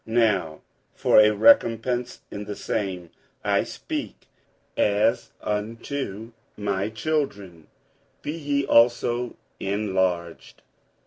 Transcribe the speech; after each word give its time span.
47:006:013 0.07 0.17
Now 0.19 0.61
for 0.95 1.19
a 1.19 1.29
recompence 1.29 2.21
in 2.31 2.45
the 2.45 2.55
same, 2.55 3.11
(I 3.43 3.63
speak 3.63 4.25
as 4.75 5.31
unto 5.41 6.31
my 6.57 6.89
children,) 6.89 7.67
be 8.23 8.31
ye 8.31 8.65
also 8.65 9.35
enlarged. 9.59 10.63